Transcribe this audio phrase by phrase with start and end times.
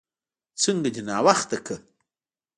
[0.61, 1.77] څنګه دې ناوخته کړه؟